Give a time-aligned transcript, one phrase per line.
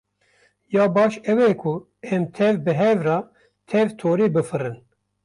[0.75, 1.73] Ya baş ew e ku
[2.13, 3.17] em tev bi hev re
[3.69, 4.77] tev torê bifirin.